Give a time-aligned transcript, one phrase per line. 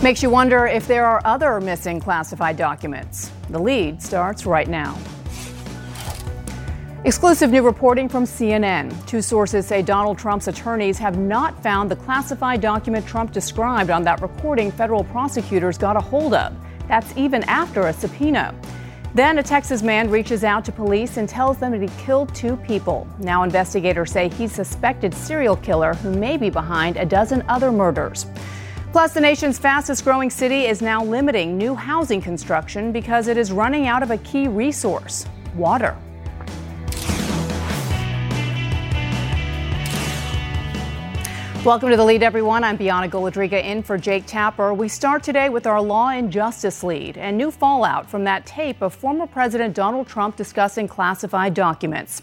[0.00, 3.32] Makes you wonder if there are other missing classified documents.
[3.50, 4.96] The lead starts right now.
[7.04, 8.94] Exclusive new reporting from CNN.
[9.08, 14.04] Two sources say Donald Trump's attorneys have not found the classified document Trump described on
[14.04, 16.56] that recording federal prosecutors got a hold of.
[16.86, 18.54] That's even after a subpoena.
[19.14, 22.56] Then a Texas man reaches out to police and tells them that he killed two
[22.58, 23.08] people.
[23.18, 28.26] Now investigators say he's suspected serial killer who may be behind a dozen other murders.
[28.90, 33.52] Plus, the nation's fastest growing city is now limiting new housing construction because it is
[33.52, 35.94] running out of a key resource water.
[41.64, 42.62] Welcome to the lead, everyone.
[42.62, 44.72] I'm Bianna Golodryga in for Jake Tapper.
[44.72, 48.80] We start today with our law and justice lead and new fallout from that tape
[48.80, 52.22] of former President Donald Trump discussing classified documents.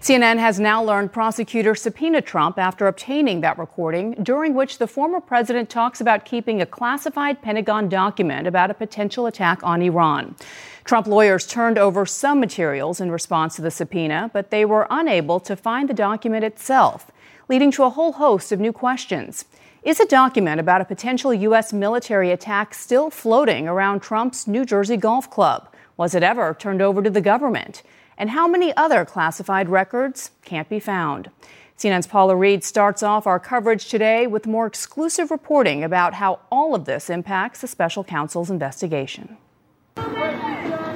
[0.00, 5.20] CNN has now learned prosecutors subpoenaed Trump after obtaining that recording, during which the former
[5.20, 10.36] president talks about keeping a classified Pentagon document about a potential attack on Iran.
[10.84, 15.40] Trump lawyers turned over some materials in response to the subpoena, but they were unable
[15.40, 17.10] to find the document itself
[17.48, 19.44] leading to a whole host of new questions.
[19.82, 21.72] Is a document about a potential U.S.
[21.72, 25.68] military attack still floating around Trump's New Jersey golf club?
[25.96, 27.82] Was it ever turned over to the government?
[28.18, 31.30] And how many other classified records can't be found?
[31.78, 36.74] CNN's Paula Reed starts off our coverage today with more exclusive reporting about how all
[36.74, 39.36] of this impacts the special counsel's investigation.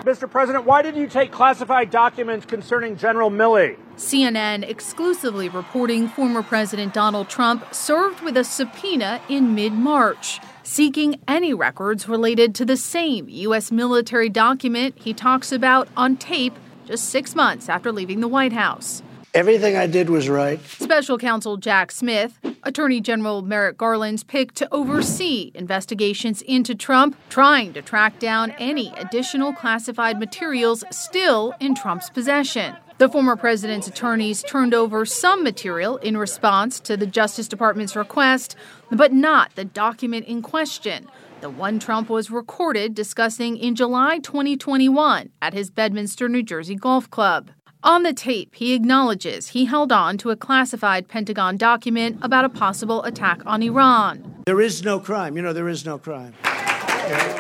[0.05, 0.31] Mr.
[0.31, 3.77] President, why did you take classified documents concerning General Milley?
[3.97, 11.21] CNN exclusively reporting former President Donald Trump served with a subpoena in mid March, seeking
[11.29, 13.71] any records related to the same U.S.
[13.71, 16.55] military document he talks about on tape
[16.87, 19.03] just six months after leaving the White House.
[19.33, 20.61] Everything I did was right.
[20.67, 27.73] Special counsel Jack Smith, Attorney General Merrick Garland's pick to oversee investigations into Trump, trying
[27.75, 32.75] to track down any additional classified materials still in Trump's possession.
[32.99, 38.57] The former president's attorneys turned over some material in response to the Justice Department's request,
[38.91, 41.09] but not the document in question.
[41.41, 47.09] The one Trump was recorded discussing in July 2021 at his Bedminster, New Jersey golf
[47.09, 47.53] club.
[47.83, 52.51] On the tape, he acknowledges he held on to a classified Pentagon document about a
[52.51, 54.43] possible attack on Iran.
[54.45, 55.35] There is no crime.
[55.35, 56.35] You know, there is no crime.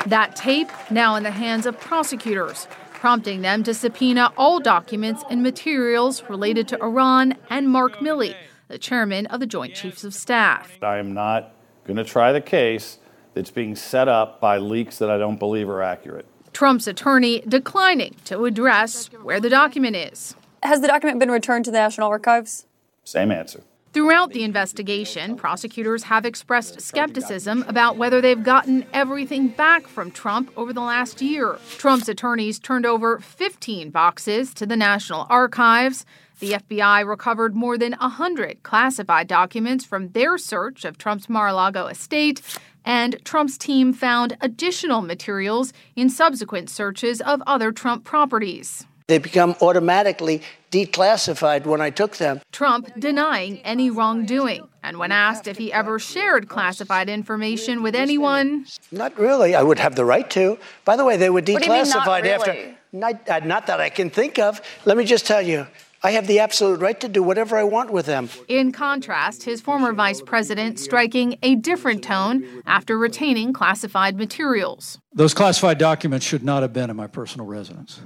[0.06, 5.42] That tape now in the hands of prosecutors, prompting them to subpoena all documents and
[5.42, 8.34] materials related to Iran and Mark Milley,
[8.68, 10.78] the chairman of the Joint Chiefs of Staff.
[10.82, 11.52] I am not
[11.84, 12.96] going to try the case
[13.34, 16.24] that's being set up by leaks that I don't believe are accurate.
[16.52, 20.34] Trump's attorney declining to address where the document is.
[20.62, 22.66] Has the document been returned to the National Archives?
[23.04, 23.62] Same answer.
[23.92, 30.52] Throughout the investigation, prosecutors have expressed skepticism about whether they've gotten everything back from Trump
[30.56, 31.58] over the last year.
[31.76, 36.06] Trump's attorneys turned over 15 boxes to the National Archives.
[36.38, 41.52] The FBI recovered more than 100 classified documents from their search of Trump's Mar a
[41.52, 42.40] Lago estate,
[42.84, 48.86] and Trump's team found additional materials in subsequent searches of other Trump properties.
[49.06, 52.40] They become automatically declassified when I took them.
[52.52, 54.69] Trump denying any wrongdoing.
[54.82, 59.54] And when asked if he ever shared classified information with anyone, not really.
[59.54, 60.58] I would have the right to.
[60.84, 62.30] By the way, they were declassified really?
[62.30, 62.76] after.
[62.92, 64.60] Not, uh, not that I can think of.
[64.84, 65.66] Let me just tell you,
[66.02, 68.30] I have the absolute right to do whatever I want with them.
[68.48, 74.98] In contrast, his former vice president striking a different tone after retaining classified materials.
[75.12, 78.00] Those classified documents should not have been in my personal residence.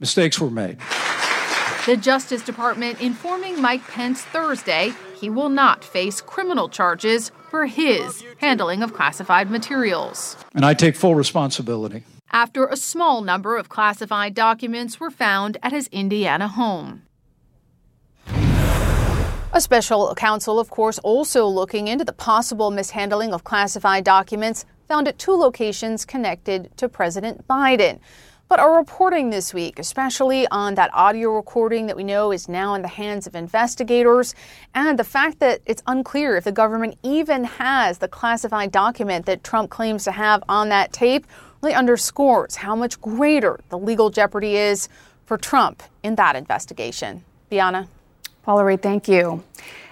[0.00, 0.78] Mistakes were made.
[1.86, 8.24] The Justice Department informing Mike Pence Thursday he will not face criminal charges for his
[8.38, 10.36] handling of classified materials.
[10.52, 12.02] And I take full responsibility.
[12.32, 17.02] After a small number of classified documents were found at his Indiana home.
[19.52, 25.06] A special counsel, of course, also looking into the possible mishandling of classified documents found
[25.06, 28.00] at two locations connected to President Biden.
[28.48, 32.74] But our reporting this week, especially on that audio recording that we know is now
[32.74, 34.36] in the hands of investigators,
[34.72, 39.42] and the fact that it's unclear if the government even has the classified document that
[39.42, 41.26] Trump claims to have on that tape,
[41.60, 44.88] really underscores how much greater the legal jeopardy is
[45.24, 47.24] for Trump in that investigation.
[47.50, 47.88] Bianna?
[48.44, 49.42] Paula Reed, thank you.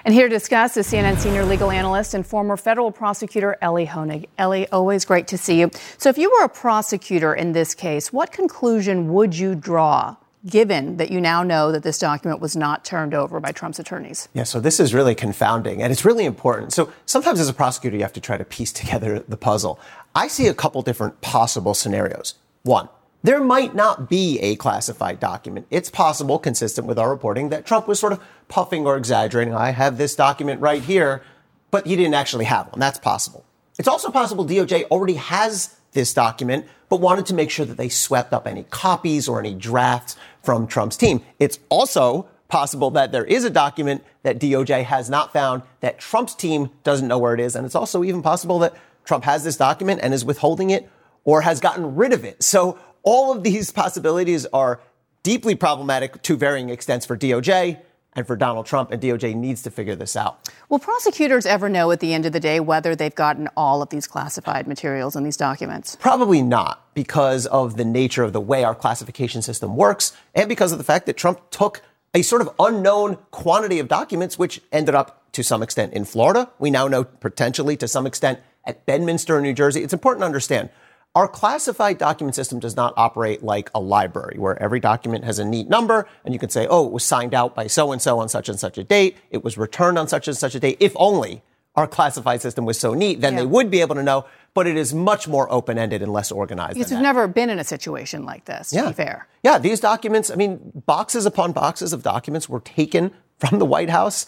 [0.07, 4.27] And here to discuss is CNN senior legal analyst and former federal prosecutor Elie Honig.
[4.37, 5.71] Elie, always great to see you.
[5.97, 10.17] So, if you were a prosecutor in this case, what conclusion would you draw
[10.47, 14.29] given that you now know that this document was not turned over by Trump's attorneys?
[14.35, 16.75] Yeah, so this is really confounding and it's really important.
[16.75, 19.81] So sometimes as a prosecutor, you have to try to piece together the puzzle.
[20.15, 22.35] I see a couple different possible scenarios.
[22.63, 22.91] One,
[23.25, 25.67] there might not be a classified document.
[25.71, 29.55] It's possible, consistent with our reporting, that Trump was sort of puffing or exaggerating.
[29.55, 31.23] I have this document right here,
[31.71, 32.79] but he didn't actually have one.
[32.79, 33.47] That's possible.
[33.79, 37.89] It's also possible DOJ already has this document, but wanted to make sure that they
[37.89, 41.23] swept up any copies or any drafts from Trump's team.
[41.39, 46.35] It's also possible that there is a document that DOJ has not found that Trump's
[46.35, 47.57] team doesn't know where it is.
[47.57, 48.75] And it's also even possible that
[49.07, 50.91] Trump has this document and is withholding it
[51.25, 52.43] or has gotten rid of it.
[52.43, 54.81] So all of these possibilities are
[55.23, 57.79] deeply problematic to varying extents for DOJ
[58.17, 60.49] and for Donald Trump, and DOJ needs to figure this out.
[60.69, 63.91] Will prosecutors ever know at the end of the day whether they've gotten all of
[63.91, 65.97] these classified materials and these documents?
[65.97, 70.71] Probably not, because of the nature of the way our classification system works, and because
[70.71, 71.83] of the fact that Trump took
[72.15, 76.49] a sort of unknown quantity of documents, which ended up to some extent in Florida.
[76.61, 79.83] We now know potentially to some extent at Bedminster, New Jersey.
[79.83, 80.71] It's important to understand
[81.15, 85.45] our classified document system does not operate like a library where every document has a
[85.45, 88.19] neat number and you can say, oh, it was signed out by so and so
[88.19, 89.17] on such and such a date.
[89.31, 90.77] It was returned on such and such a date.
[90.81, 91.43] If only
[91.77, 93.41] our classified system was so neat, then yeah.
[93.41, 94.27] they would be able to know.
[94.55, 96.75] But it is much more open ended and less organized.
[96.75, 98.89] Because we've never been in a situation like this, to yeah.
[98.89, 99.27] be fair.
[99.43, 103.91] Yeah, these documents, I mean, boxes upon boxes of documents were taken from the White
[103.91, 104.27] House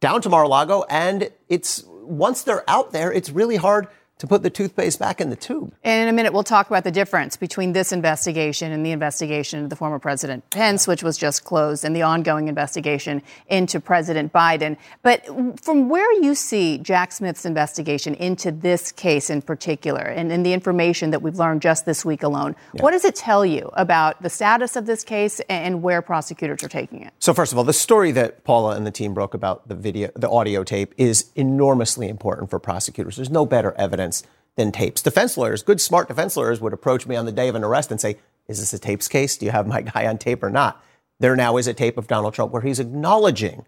[0.00, 0.84] down to Mar a Lago.
[0.88, 3.88] And it's once they're out there, it's really hard
[4.18, 5.74] to put the toothpaste back in the tube.
[5.82, 9.64] And in a minute, we'll talk about the difference between this investigation and the investigation
[9.64, 14.32] of the former President Pence, which was just closed, and the ongoing investigation into President
[14.32, 14.76] Biden.
[15.02, 15.26] But
[15.60, 20.52] from where you see Jack Smith's investigation into this case in particular, and, and the
[20.52, 22.82] information that we've learned just this week alone, yeah.
[22.82, 26.68] what does it tell you about the status of this case and where prosecutors are
[26.68, 27.12] taking it?
[27.18, 30.10] So, first of all, the story that Paula and the team broke about the video,
[30.14, 33.16] the audio tape, is enormously important for prosecutors.
[33.16, 34.22] There's no better evidence evidence
[34.56, 35.02] than tapes.
[35.02, 37.90] Defense lawyers, good, smart defense lawyers would approach me on the day of an arrest
[37.90, 39.36] and say, Is this a tapes case?
[39.36, 40.82] Do you have my guy on tape or not?
[41.20, 43.64] There now is a tape of Donald Trump where he's acknowledging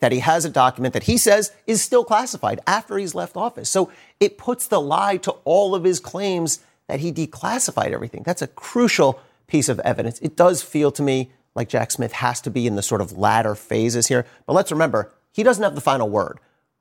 [0.00, 3.68] that he has a document that he says is still classified after he's left office.
[3.68, 3.90] So
[4.20, 8.22] it puts the lie to all of his claims that he declassified everything.
[8.24, 10.20] That's a crucial piece of evidence.
[10.20, 13.18] It does feel to me like Jack Smith has to be in the sort of
[13.18, 14.24] latter phases here.
[14.46, 16.38] But let's remember, he doesn't have the final word.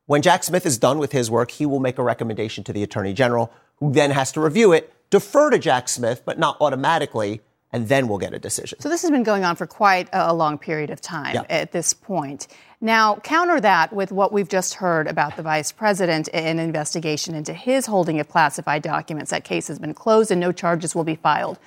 [0.07, 2.81] When Jack Smith is done with his work, he will make a recommendation to the
[2.81, 7.42] Attorney General, who then has to review it, defer to Jack Smith, but not automatically,
[7.74, 8.80] and then we'll get a decision.
[8.80, 11.44] So this has been going on for quite a long period of time yeah.
[11.50, 12.48] at this point.
[12.80, 17.54] Now, counter that with what we've just heard about the vice president an investigation into
[17.54, 19.31] his holding of classified documents.
[19.31, 21.59] That case has been closed and no charges will be filed.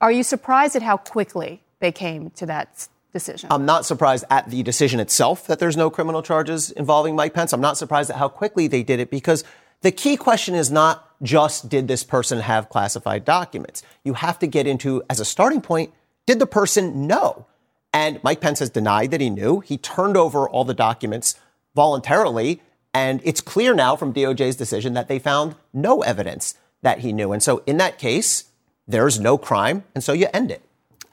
[0.00, 3.48] Are you surprised at how quickly they came to that decision.
[3.50, 7.54] I'm not surprised at the decision itself that there's no criminal charges involving Mike Pence.
[7.54, 9.44] I'm not surprised at how quickly they did it because
[9.80, 13.82] the key question is not just did this person have classified documents.
[14.02, 15.94] You have to get into, as a starting point,
[16.26, 17.46] did the person know?
[17.92, 19.60] And Mike Pence has denied that he knew.
[19.60, 21.38] He turned over all the documents
[21.74, 22.60] voluntarily.
[22.92, 27.32] And it's clear now from DOJ's decision that they found no evidence that he knew.
[27.32, 28.44] And so in that case,
[28.86, 29.84] there's no crime.
[29.94, 30.62] And so you end it.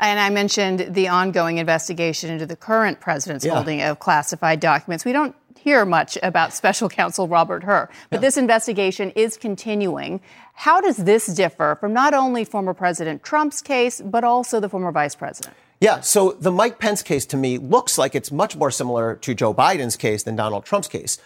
[0.01, 3.53] And I mentioned the ongoing investigation into the current president's yeah.
[3.53, 5.06] holding of classified documents.
[5.06, 8.21] We don't hear much about special counsel Robert Hur, but yeah.
[8.21, 10.19] this investigation is continuing.
[10.54, 14.92] How does this differ from not only former President Trump's case, but also the former
[14.92, 15.56] vice president?
[15.80, 19.33] Yeah, so the Mike Pence case to me looks like it's much more similar to
[19.33, 21.18] Joe Biden's case than Donald Trump's case.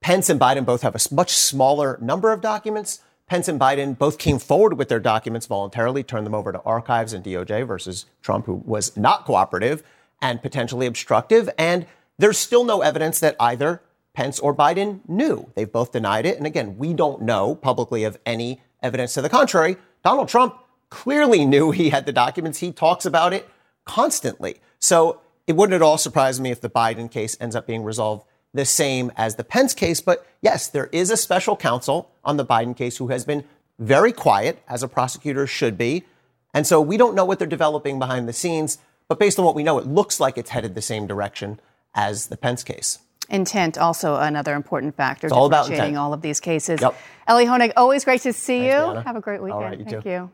[0.00, 3.00] Pence and Biden both have a much smaller number of documents.
[3.30, 7.12] Pence and Biden both came forward with their documents voluntarily, turned them over to archives
[7.12, 9.84] and DOJ versus Trump, who was not cooperative
[10.20, 11.48] and potentially obstructive.
[11.56, 11.86] And
[12.18, 13.82] there's still no evidence that either
[14.14, 15.48] Pence or Biden knew.
[15.54, 16.38] They've both denied it.
[16.38, 19.76] And again, we don't know publicly of any evidence to the contrary.
[20.02, 20.56] Donald Trump
[20.88, 22.58] clearly knew he had the documents.
[22.58, 23.48] He talks about it
[23.84, 24.60] constantly.
[24.80, 28.26] So it wouldn't at all surprise me if the Biden case ends up being resolved
[28.52, 30.00] the same as the Pence case.
[30.00, 33.44] But yes, there is a special counsel on the Biden case who has been
[33.78, 36.04] very quiet, as a prosecutor should be.
[36.52, 38.78] And so we don't know what they're developing behind the scenes.
[39.08, 41.60] But based on what we know, it looks like it's headed the same direction
[41.94, 42.98] as the Pence case.
[43.28, 45.96] Intent, also another important factor, it's all about intent.
[45.96, 46.80] all of these cases.
[46.80, 46.96] Yep.
[47.28, 48.80] Elie Honig, always great to see Thanks, you.
[48.80, 49.04] Brianna.
[49.04, 49.54] Have a great weekend.
[49.54, 50.10] All right, you Thank too.
[50.10, 50.30] you.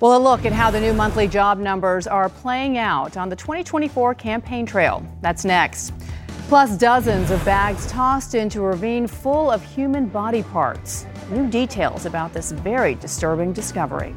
[0.00, 3.36] Well, a look at how the new monthly job numbers are playing out on the
[3.36, 5.04] 2024 campaign trail.
[5.22, 5.92] That's next
[6.48, 11.04] Plus, dozens of bags tossed into a ravine full of human body parts.
[11.30, 14.14] New details about this very disturbing discovery.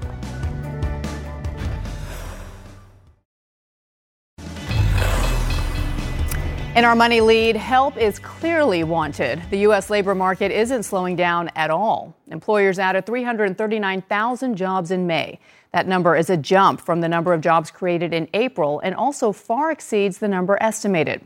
[6.73, 9.43] In our money lead, help is clearly wanted.
[9.49, 9.89] The U.S.
[9.89, 12.15] labor market isn't slowing down at all.
[12.31, 15.37] Employers added 339,000 jobs in May.
[15.73, 19.33] That number is a jump from the number of jobs created in April and also
[19.33, 21.21] far exceeds the number estimated.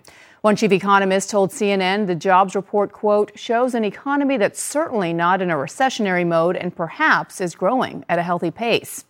[0.46, 5.42] One chief economist told CNN the jobs report, quote, shows an economy that's certainly not
[5.42, 9.06] in a recessionary mode and perhaps is growing at a healthy pace.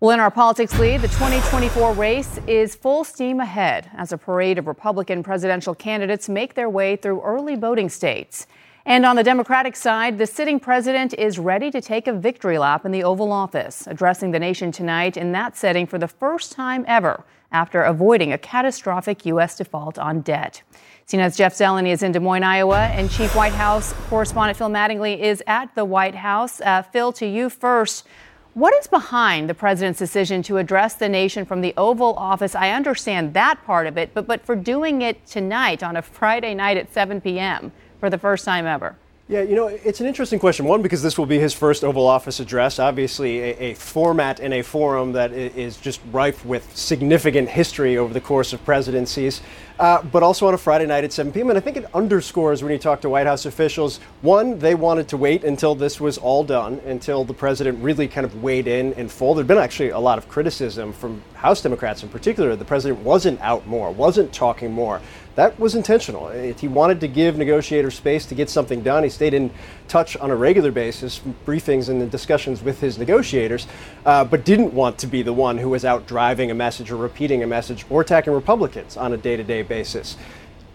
[0.00, 4.58] Well, in our politics lead, the 2024 race is full steam ahead as a parade
[4.58, 8.48] of Republican presidential candidates make their way through early voting states.
[8.84, 12.84] And on the Democratic side, the sitting president is ready to take a victory lap
[12.84, 16.84] in the Oval Office, addressing the nation tonight in that setting for the first time
[16.88, 17.22] ever
[17.56, 19.56] after avoiding a catastrophic U.S.
[19.56, 20.62] default on debt.
[21.08, 25.18] CNN's Jeff Zeleny is in Des Moines, Iowa, and Chief White House correspondent Phil Mattingly
[25.18, 26.60] is at the White House.
[26.60, 28.06] Uh, Phil, to you first.
[28.52, 32.54] What is behind the president's decision to address the nation from the Oval Office?
[32.54, 36.54] I understand that part of it, but, but for doing it tonight on a Friday
[36.54, 37.72] night at 7 p.m.
[38.00, 38.96] for the first time ever.
[39.28, 40.66] Yeah, you know, it's an interesting question.
[40.66, 44.54] One, because this will be his first Oval Office address, obviously a, a, format and
[44.54, 49.40] a forum that is just rife with significant history over the course of presidencies,
[49.80, 51.48] uh, but also on a Friday night at 7 p.m.
[51.48, 55.08] And I think it underscores when you talk to White House officials, one, they wanted
[55.08, 58.92] to wait until this was all done, until the president really kind of weighed in
[58.92, 59.34] in full.
[59.34, 62.54] There'd been actually a lot of criticism from House Democrats in particular.
[62.54, 65.00] The president wasn't out more, wasn't talking more
[65.36, 66.30] that was intentional.
[66.30, 69.04] He wanted to give negotiators space to get something done.
[69.04, 69.50] He stayed in
[69.86, 73.66] touch on a regular basis, briefings and discussions with his negotiators,
[74.06, 76.96] uh, but didn't want to be the one who was out driving a message or
[76.96, 80.16] repeating a message or attacking Republicans on a day to day basis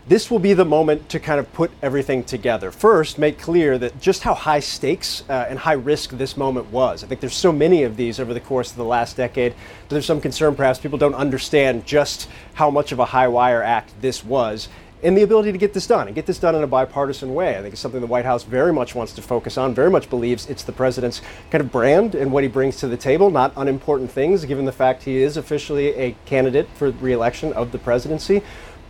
[0.07, 2.71] this will be the moment to kind of put everything together.
[2.71, 7.03] First, make clear that just how high stakes uh, and high risk this moment was.
[7.03, 9.53] I think there's so many of these over the course of the last decade.
[9.53, 13.61] That there's some concern, perhaps people don't understand just how much of a high wire
[13.61, 14.69] act this was.
[15.03, 17.57] And the ability to get this done and get this done in a bipartisan way.
[17.57, 20.11] I think it's something the White House very much wants to focus on, very much
[20.11, 23.51] believes it's the president's kind of brand and what he brings to the table, not
[23.55, 28.43] unimportant things, given the fact he is officially a candidate for reelection of the presidency.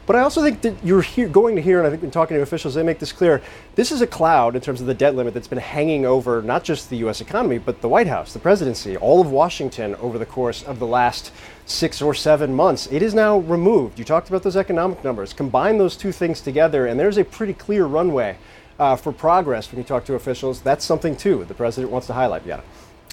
[0.06, 2.36] But I also think that you're here, going to hear, and I think in talking
[2.36, 3.42] to officials, they make this clear.
[3.76, 6.64] This is a cloud in terms of the debt limit that's been hanging over not
[6.64, 7.22] just the U.S.
[7.22, 10.88] economy, but the White House, the presidency, all of Washington over the course of the
[10.88, 11.32] last
[11.66, 12.88] six or seven months.
[12.92, 14.00] It is now removed.
[14.00, 15.34] You talked about those economic numbers.
[15.34, 18.38] Combine those two things together, and there's a pretty clear runway
[18.80, 20.62] uh, for progress when you talk to officials.
[20.62, 22.46] That's something, too, the president wants to highlight.
[22.46, 22.62] Yeah.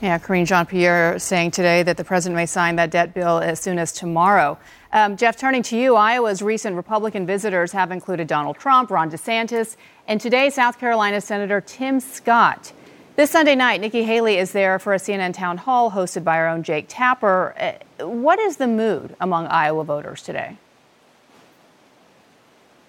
[0.01, 3.61] Yeah, Karine Jean Pierre saying today that the president may sign that debt bill as
[3.61, 4.57] soon as tomorrow.
[4.91, 9.77] Um, Jeff, turning to you, Iowa's recent Republican visitors have included Donald Trump, Ron DeSantis,
[10.07, 12.73] and today South Carolina Senator Tim Scott.
[13.15, 16.49] This Sunday night, Nikki Haley is there for a CNN town hall hosted by our
[16.49, 17.55] own Jake Tapper.
[18.01, 20.57] Uh, what is the mood among Iowa voters today?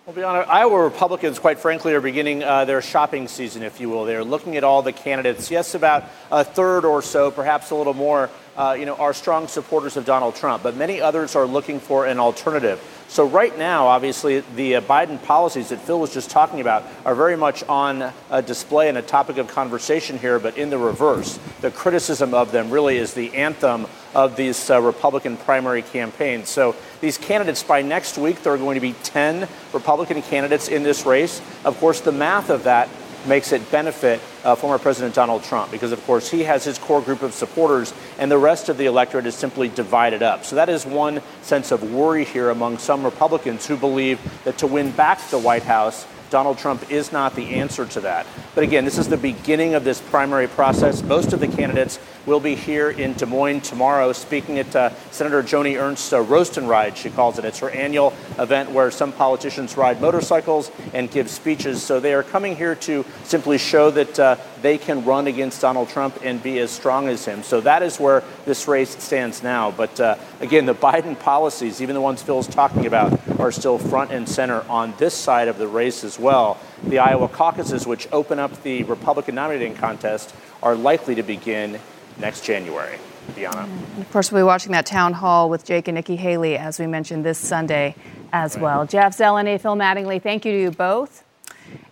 [0.06, 4.06] Well, Bianna, Iowa Republicans, quite frankly, are beginning uh, their shopping season, if you will.
[4.06, 5.52] They're looking at all the candidates.
[5.52, 8.30] Yes, about a third or so, perhaps a little more,
[8.60, 12.06] uh, you know, are strong supporters of Donald Trump, but many others are looking for
[12.06, 12.84] an alternative.
[13.08, 17.16] So right now, obviously, the uh, Biden policies that Phil was just talking about are
[17.16, 18.12] very much on
[18.46, 21.40] display and a topic of conversation here, but in the reverse.
[21.62, 26.50] The criticism of them really is the anthem of these uh, Republican primary campaigns.
[26.50, 30.84] So these candidates, by next week, there are going to be 10 Republican candidates in
[30.84, 31.42] this race.
[31.64, 32.90] Of course, the math of that
[33.26, 37.02] makes it benefit uh, former President Donald Trump because, of course, he has his core
[37.02, 40.46] group of supporters and the rest of the electorate is simply divided up.
[40.46, 44.68] So that is one sense of worry here among some Republicans who believe that to
[44.68, 48.26] win back the White House, Donald Trump is not the answer to that.
[48.56, 51.02] But again, this is the beginning of this primary process.
[51.02, 55.42] Most of the candidates will be here in Des Moines tomorrow speaking at uh, Senator
[55.42, 57.46] Joni Ernst's uh, Roast and Ride, she calls it.
[57.46, 61.82] It's her annual event where some politicians ride motorcycles and give speeches.
[61.82, 65.90] So they are coming here to simply show that uh, they can run against Donald
[65.90, 67.44] Trump and be as strong as him.
[67.44, 69.72] So that is where this race stands now.
[69.72, 74.12] But uh, again, the Biden policies, even the ones Phil's talking about, are still front
[74.12, 76.58] and center on this side of the race as well.
[76.84, 81.80] The Iowa caucuses, which open up the Republican nominating contest, are likely to begin
[82.20, 82.98] next January.
[83.36, 83.68] Bianna.
[83.96, 86.80] And of course, we'll be watching that town hall with Jake and Nikki Haley, as
[86.80, 87.96] we mentioned this Sunday
[88.34, 88.86] as well.
[88.86, 91.24] Jeff Zeleny, Phil Mattingly, thank you to you both.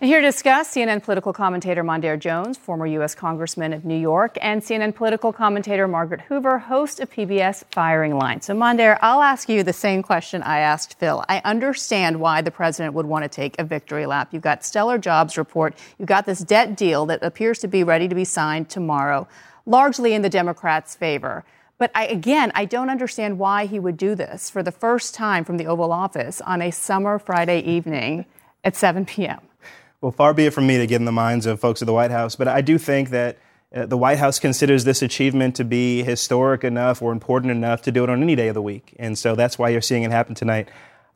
[0.00, 3.14] And here to discuss, CNN political commentator Mondaire Jones, former U.S.
[3.14, 8.40] Congressman of New York, and CNN political commentator Margaret Hoover, host of PBS Firing Line.
[8.40, 11.24] So, Mondaire, I'll ask you the same question I asked Phil.
[11.28, 14.28] I understand why the president would want to take a victory lap.
[14.32, 18.08] You've got stellar jobs report, you've got this debt deal that appears to be ready
[18.08, 19.28] to be signed tomorrow,
[19.68, 21.44] largely in the Democrats' favor.
[21.76, 25.44] But I, again, I don't understand why he would do this for the first time
[25.44, 28.24] from the Oval Office on a summer Friday evening
[28.64, 29.40] at 7 p.m.
[30.00, 31.92] Well, far be it from me to get in the minds of folks at the
[31.92, 33.38] White House, but I do think that
[33.74, 37.92] uh, the White House considers this achievement to be historic enough or important enough to
[37.92, 38.94] do it on any day of the week.
[38.98, 40.70] And so that's why you're seeing it happen tonight.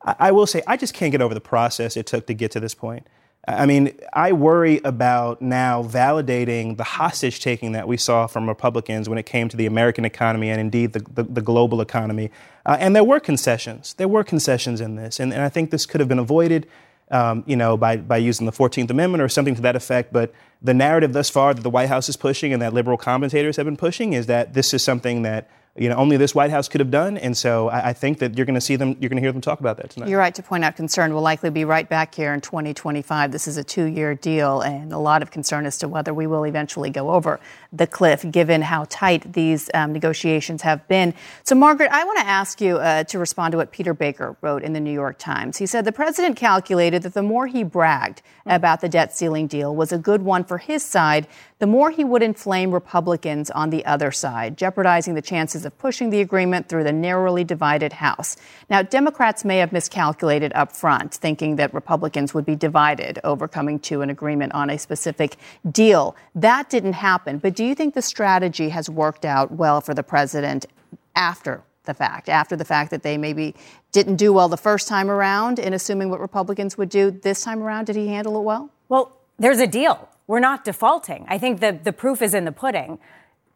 [0.05, 2.51] I, I will say, I just can't get over the process it took to get
[2.53, 3.09] to this point.
[3.49, 9.09] I mean, I worry about now validating the hostage taking that we saw from Republicans
[9.09, 12.31] when it came to the American economy and indeed the, the, the global economy.
[12.65, 13.95] Uh, and there were concessions.
[13.95, 15.19] There were concessions in this.
[15.19, 16.69] And, and I think this could have been avoided,
[17.11, 20.13] um, you know, by, by using the 14th Amendment or something to that effect.
[20.13, 20.33] But
[20.63, 23.67] the narrative thus far that the White House is pushing and that liberal commentators have
[23.67, 26.81] been pushing is that this is something that you know, only this White House could
[26.81, 27.17] have done.
[27.17, 29.33] And so I, I think that you're going to see them, you're going to hear
[29.33, 30.11] them talk about that tonight.
[30.11, 31.15] You're right to point out concern.
[31.15, 33.33] We'll likely be right back here in 2025.
[33.33, 36.27] This is a two year deal, and a lot of concern as to whether we
[36.27, 37.41] will eventually go over
[37.73, 41.15] the cliff, given how tight these um, negotiations have been.
[41.43, 44.63] So, Margaret, I want to ask you uh, to respond to what Peter Baker wrote
[44.63, 45.57] in the New York Times.
[45.57, 49.75] He said the president calculated that the more he bragged about the debt ceiling deal
[49.75, 51.27] was a good one for his side,
[51.61, 55.23] the more he would inflame Republicans on the other side, jeopardizing the
[55.63, 58.37] chances of pushing the agreement through the narrowly divided House.
[58.69, 63.79] Now, Democrats may have miscalculated up front, thinking that Republicans would be divided over coming
[63.81, 65.37] to an agreement on a specific
[65.71, 66.15] deal.
[66.35, 67.39] That didn't happen.
[67.39, 70.67] But do you think the strategy has worked out well for the president
[71.15, 73.55] after the fact, after the fact that they maybe
[73.91, 77.63] didn't do well the first time around in assuming what Republicans would do this time
[77.63, 77.87] around?
[77.87, 78.71] Did he handle it well?
[78.89, 81.27] Well, there's a deal we're not defaulting.
[81.29, 82.99] I think the, the proof is in the pudding.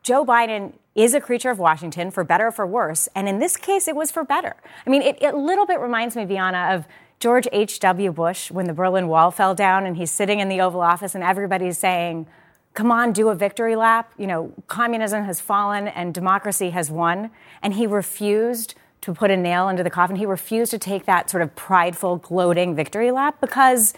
[0.02, 3.08] Joe Biden is a creature of Washington, for better or for worse.
[3.14, 4.56] And in this case, it was for better.
[4.86, 6.86] I mean, it, a little bit reminds me, Bianna, of
[7.20, 8.12] George H.W.
[8.12, 11.22] Bush when the Berlin Wall fell down and he's sitting in the Oval Office and
[11.22, 12.26] everybody's saying,
[12.72, 14.12] come on, do a victory lap.
[14.18, 17.30] You know, communism has fallen and democracy has won.
[17.62, 20.16] And he refused to put a nail into the coffin.
[20.16, 23.92] He refused to take that sort of prideful, gloating victory lap because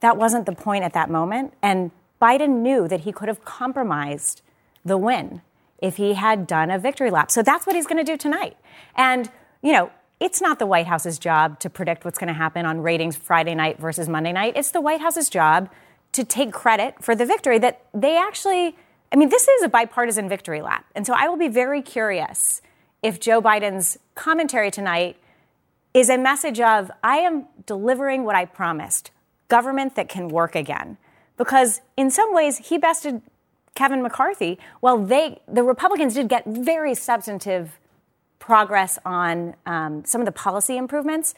[0.00, 1.52] that wasn't the point at that moment.
[1.62, 1.90] And
[2.22, 4.42] Biden knew that he could have compromised
[4.84, 5.42] the win
[5.78, 7.30] if he had done a victory lap.
[7.30, 8.56] So that's what he's going to do tonight.
[8.96, 9.30] And,
[9.62, 12.80] you know, it's not the White House's job to predict what's going to happen on
[12.80, 14.54] ratings Friday night versus Monday night.
[14.56, 15.70] It's the White House's job
[16.12, 18.76] to take credit for the victory that they actually,
[19.12, 20.84] I mean, this is a bipartisan victory lap.
[20.94, 22.60] And so I will be very curious
[23.02, 25.16] if Joe Biden's commentary tonight
[25.94, 29.12] is a message of, I am delivering what I promised
[29.48, 30.98] government that can work again
[31.36, 33.22] because in some ways he bested
[33.78, 34.58] Kevin McCarthy.
[34.80, 37.78] Well, they the Republicans did get very substantive
[38.40, 41.34] progress on um, some of the policy improvements.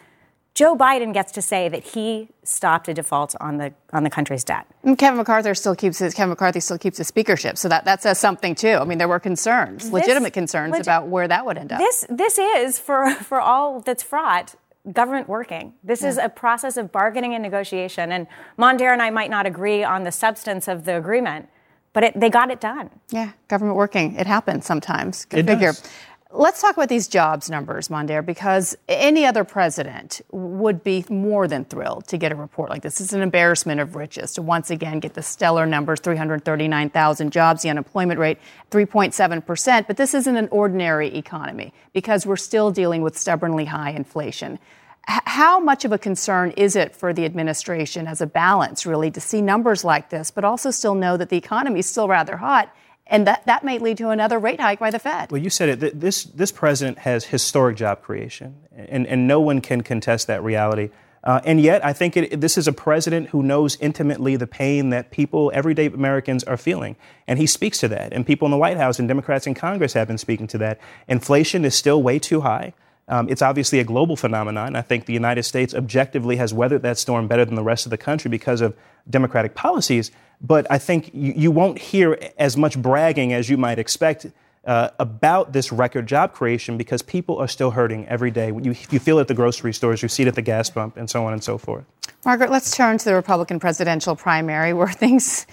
[0.55, 4.43] Joe Biden gets to say that he stopped a default on the on the country's
[4.43, 4.67] debt.
[4.83, 8.03] And Kevin McCarthy still keeps his Kevin McCarthy still keeps his speakership, so that, that
[8.03, 8.77] says something too.
[8.81, 11.79] I mean, there were concerns, this, legitimate concerns legi- about where that would end up.
[11.79, 14.55] This this is for for all that's fraught
[14.91, 15.75] government working.
[15.85, 16.09] This yeah.
[16.09, 18.13] is a process of bargaining and negotiation.
[18.13, 18.27] And
[18.59, 21.51] Mondaire and I might not agree on the substance of the agreement,
[21.93, 22.91] but it, they got it done.
[23.11, 24.15] Yeah, government working.
[24.17, 25.25] It happens sometimes.
[25.25, 25.73] Good it figure.
[25.73, 25.91] Does.
[26.33, 31.65] Let's talk about these jobs numbers, Mondaire, because any other president would be more than
[31.65, 33.01] thrilled to get a report like this.
[33.01, 37.71] It's an embarrassment of riches to once again get the stellar numbers 339,000 jobs, the
[37.71, 38.39] unemployment rate
[38.71, 39.89] 3.7%.
[39.89, 44.61] But this isn't an ordinary economy because we're still dealing with stubbornly high inflation.
[45.07, 49.21] How much of a concern is it for the administration as a balance, really, to
[49.21, 52.75] see numbers like this, but also still know that the economy is still rather hot?
[53.11, 55.33] and that, that may lead to another rate hike by the Fed.
[55.33, 56.01] Well, you said it.
[56.01, 60.91] This, this president has historic job creation, and, and no one can contest that reality.
[61.23, 64.89] Uh, and yet, I think it, this is a president who knows intimately the pain
[64.91, 66.97] that people, everyday Americans, are feeling.
[67.27, 68.15] And he speaks to that.
[68.15, 70.81] And people in the White House and Democrats in Congress have been speaking to that.
[71.09, 72.73] Inflation is still way too high.
[73.11, 74.77] Um, it's obviously a global phenomenon.
[74.77, 77.91] I think the United States objectively has weathered that storm better than the rest of
[77.91, 78.75] the country because of
[79.11, 80.13] Democratic policies.
[80.41, 84.27] But I think you, you won't hear as much bragging as you might expect
[84.65, 88.49] uh, about this record job creation because people are still hurting every day.
[88.49, 90.97] You, you feel it at the grocery stores, you see it at the gas pump,
[90.97, 91.85] and so on and so forth.
[92.25, 95.47] Margaret, let's turn to the Republican presidential primary where things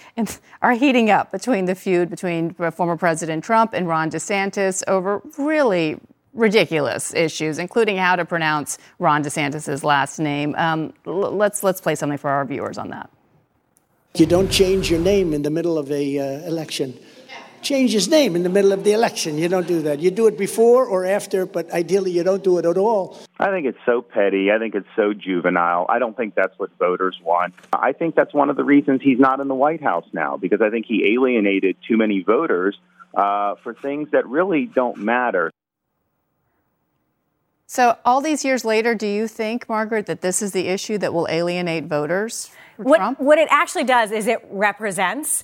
[0.62, 5.98] are heating up between the feud between former President Trump and Ron DeSantis over really
[6.38, 10.56] ridiculous issues, including how to pronounce Ron DeSantis' last name.
[10.58, 13.10] Um, l- let's, let's play something for our viewers on that.
[14.16, 16.98] You don't change your name in the middle of a uh, election.
[17.62, 19.38] Change his name in the middle of the election.
[19.38, 20.00] You don't do that.
[20.00, 23.18] You do it before or after, but ideally you don't do it at all.
[23.40, 24.52] I think it's so petty.
[24.52, 25.88] I think it's so juvenile.
[25.90, 27.56] I don't think that's what voters want.
[27.74, 30.62] I think that's one of the reasons he's not in the White House now, because
[30.62, 32.78] I think he alienated too many voters
[33.16, 35.52] uh, for things that really don't matter.
[37.70, 41.14] So, all these years later, do you think, Margaret, that this is the issue that
[41.14, 42.50] will alienate voters?
[42.78, 43.20] What, Trump?
[43.20, 45.44] what it actually does is it represents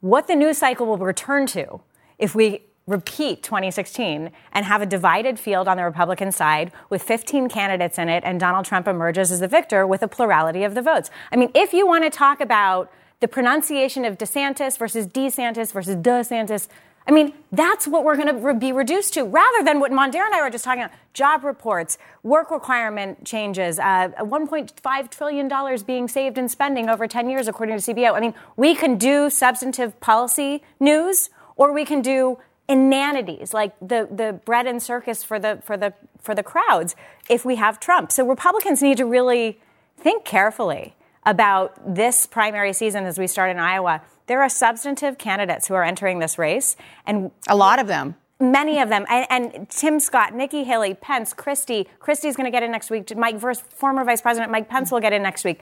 [0.00, 1.80] what the news cycle will return to
[2.18, 7.48] if we repeat 2016 and have a divided field on the Republican side with 15
[7.48, 10.82] candidates in it and Donald Trump emerges as the victor with a plurality of the
[10.82, 11.08] votes.
[11.30, 15.94] I mean, if you want to talk about the pronunciation of DeSantis versus DeSantis versus
[15.94, 16.66] DeSantis,
[17.06, 20.34] I mean, that's what we're going to be reduced to rather than what Mondaire and
[20.34, 26.38] I were just talking about job reports, work requirement changes, uh, $1.5 trillion being saved
[26.38, 28.14] in spending over 10 years, according to CBO.
[28.14, 34.08] I mean, we can do substantive policy news or we can do inanities like the,
[34.10, 36.94] the bread and circus for the, for, the, for the crowds
[37.28, 38.12] if we have Trump.
[38.12, 39.58] So Republicans need to really
[39.96, 45.66] think carefully about this primary season as we start in Iowa there are substantive candidates
[45.66, 48.14] who are entering this race, and a lot of them.
[48.38, 51.88] Many of them, and, and Tim Scott, Nikki Haley, Pence, Christie.
[51.98, 53.12] Christie's going to get in next week.
[53.16, 55.60] Mike, former Vice President Mike Pence will get in next week.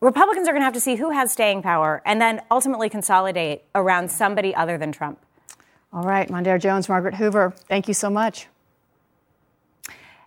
[0.00, 3.64] Republicans are going to have to see who has staying power, and then ultimately consolidate
[3.74, 5.18] around somebody other than Trump.
[5.92, 8.48] All right, Mondaire Jones, Margaret Hoover, thank you so much.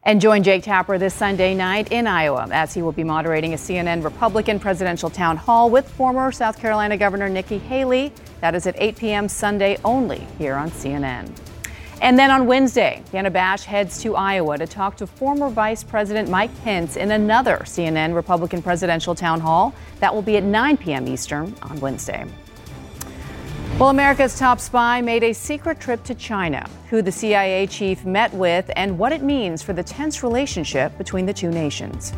[0.08, 3.58] And join Jake Tapper this Sunday night in Iowa as he will be moderating a
[3.58, 8.14] CNN Republican presidential town hall with former South Carolina Governor Nikki Haley.
[8.40, 9.28] That is at 8 p.m.
[9.28, 11.30] Sunday only here on CNN.
[12.02, 16.30] And then on Wednesday, Dana Bash heads to Iowa to talk to former Vice President
[16.30, 19.76] Mike Pence in another CNN Republican presidential town hall.
[20.00, 21.06] That will be at 9 p.m.
[21.10, 22.26] Eastern on Wednesday.
[23.80, 28.34] Well, America's top spy made a secret trip to China, who the CIA chief met
[28.34, 32.12] with, and what it means for the tense relationship between the two nations.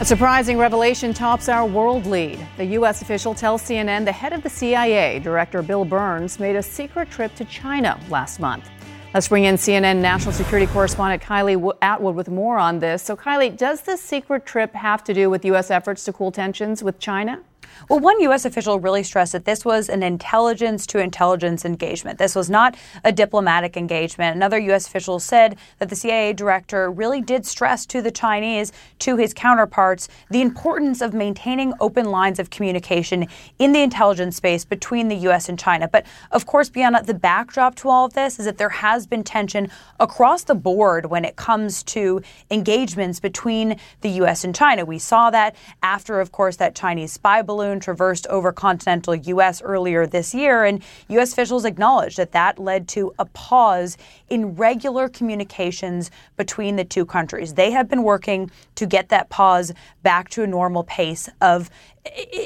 [0.00, 2.38] A surprising revelation tops our world lead.
[2.56, 3.02] The U.S.
[3.02, 7.34] official tells CNN the head of the CIA, Director Bill Burns, made a secret trip
[7.34, 8.70] to China last month.
[9.18, 13.02] Let's bring in CNN national security correspondent Kylie Atwood with more on this.
[13.02, 15.72] So, Kylie, does this secret trip have to do with U.S.
[15.72, 17.40] efforts to cool tensions with China?
[17.88, 18.44] Well, one U.S.
[18.44, 22.18] official really stressed that this was an intelligence to intelligence engagement.
[22.18, 24.36] This was not a diplomatic engagement.
[24.36, 24.86] Another U.S.
[24.86, 30.08] official said that the CIA director really did stress to the Chinese, to his counterparts,
[30.30, 33.26] the importance of maintaining open lines of communication
[33.58, 35.48] in the intelligence space between the U.S.
[35.48, 35.88] and China.
[35.88, 39.24] But of course, beyond the backdrop to all of this is that there has been
[39.24, 44.44] tension across the board when it comes to engagements between the U.S.
[44.44, 44.84] and China.
[44.84, 49.60] We saw that after, of course, that Chinese spy balloon balloon traversed over continental U.S.
[49.62, 51.32] earlier this year, and U.S.
[51.32, 53.96] officials acknowledged that that led to a pause
[54.28, 57.54] in regular communications between the two countries.
[57.54, 61.70] They have been working to get that pause back to a normal pace of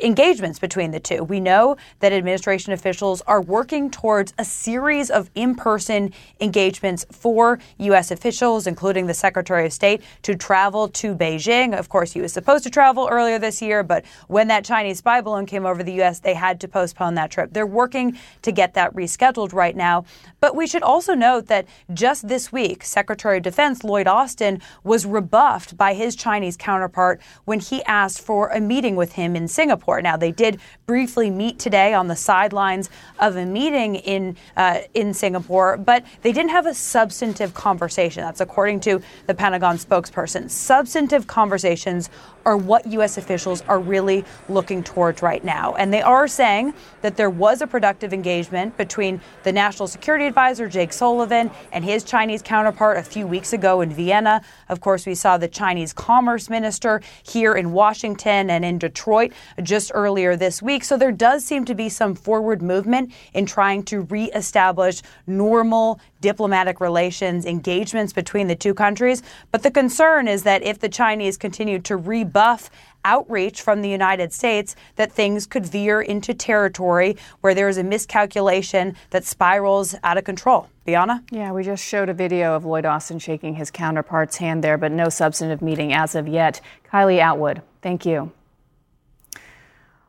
[0.02, 1.22] engagements between the two.
[1.22, 7.58] We know that administration officials are working towards a series of in person engagements for
[7.78, 8.10] U.S.
[8.10, 11.78] officials, including the Secretary of State, to travel to Beijing.
[11.78, 15.20] Of course, he was supposed to travel earlier this year, but when that Chinese spy
[15.20, 17.52] balloon came over the U.S., they had to postpone that trip.
[17.52, 20.04] They're working to get that rescheduled right now.
[20.40, 25.06] But we should also note that just this week, Secretary of Defense Lloyd Austin was
[25.06, 30.00] rebuffed by his Chinese counterpart when he asked for a meeting with him in Singapore.
[30.02, 35.14] Now, they did briefly meet today on the sidelines of a meeting in uh, in
[35.14, 38.22] Singapore, but they didn't have a substantive conversation.
[38.22, 40.50] That's according to the Pentagon spokesperson.
[40.50, 42.10] Substantive conversations
[42.44, 43.18] are what U.S.
[43.18, 45.74] officials are really looking towards right now.
[45.74, 50.68] And they are saying that there was a productive engagement between the National Security Advisor,
[50.68, 54.42] Jake Sullivan, and his Chinese counterpart a few weeks ago in Vienna.
[54.68, 59.92] Of course, we saw the Chinese Commerce Minister here in Washington and in Detroit just
[59.94, 60.84] earlier this week.
[60.84, 66.80] So there does seem to be some forward movement in trying to reestablish normal diplomatic
[66.80, 69.22] relations, engagements between the two countries.
[69.50, 72.70] But the concern is that if the Chinese continue to rebuff
[73.04, 77.84] outreach from the United States, that things could veer into territory where there is a
[77.84, 80.68] miscalculation that spirals out of control.
[80.84, 81.22] Bianna?
[81.30, 84.90] Yeah, we just showed a video of Lloyd Austin shaking his counterpart's hand there, but
[84.90, 86.60] no substantive meeting as of yet.
[86.90, 88.32] Kylie Atwood, thank you.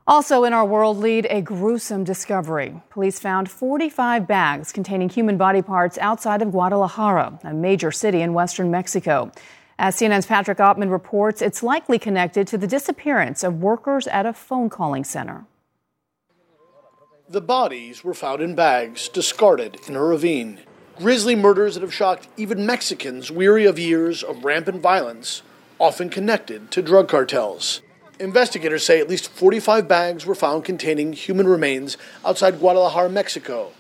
[0.06, 2.82] Also in our world lead, a gruesome discovery.
[2.90, 8.34] Police found 45 bags containing human body parts outside of Guadalajara, a major city in
[8.34, 9.32] western Mexico.
[9.80, 14.34] As CNN's Patrick Oppmann reports, it's likely connected to the disappearance of workers at a
[14.34, 15.46] phone calling center.
[17.28, 20.60] The bodies were found in bags, discarded in a ravine.
[20.98, 25.42] Grisly murders that have shocked even Mexicans weary of years of rampant violence,
[25.80, 27.82] often connected to drug cartels.
[28.20, 33.72] Investigators say at least 45 bags were found containing human remains outside Guadalajara, Mexico.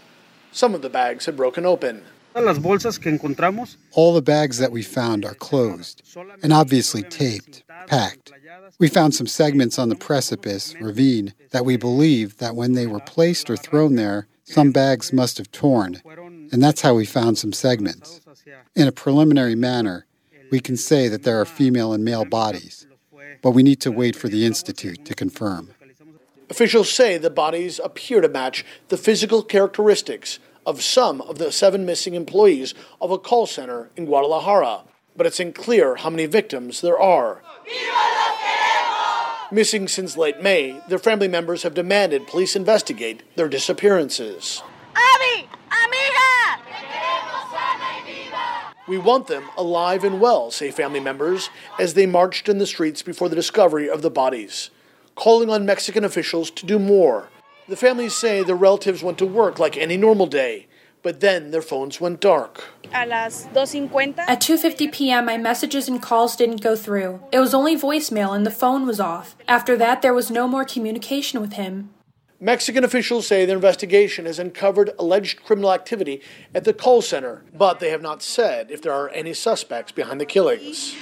[0.51, 2.03] Some of the bags had broken open.
[2.35, 6.01] All the bags that we found are closed
[6.41, 8.31] and obviously taped, packed.
[8.79, 12.99] We found some segments on the precipice, ravine, that we believe that when they were
[12.99, 16.01] placed or thrown there, some bags must have torn,
[16.51, 18.19] and that's how we found some segments.
[18.75, 20.05] In a preliminary manner,
[20.51, 22.85] we can say that there are female and male bodies,
[23.41, 25.69] but we need to wait for the Institute to confirm.
[26.49, 31.85] Officials say the bodies appear to match the physical characteristics of some of the seven
[31.85, 34.81] missing employees of a call center in Guadalajara,
[35.15, 37.41] but it's unclear how many victims there are.
[39.51, 44.63] Missing since late May, their family members have demanded police investigate their disappearances.
[44.95, 45.47] Abby!
[48.85, 51.49] We want them alive and well, say family members,
[51.79, 54.71] as they marched in the streets before the discovery of the bodies,
[55.15, 57.29] calling on Mexican officials to do more.
[57.67, 60.67] The families say their relatives went to work like any normal day,
[61.01, 62.65] but then their phones went dark.
[62.91, 67.21] At 2:50 p.m., my messages and calls didn't go through.
[67.31, 69.37] It was only voicemail and the phone was off.
[69.47, 71.91] After that, there was no more communication with him.
[72.43, 76.21] Mexican officials say their investigation has uncovered alleged criminal activity
[76.53, 80.19] at the call center, but they have not said if there are any suspects behind
[80.19, 80.93] the killings.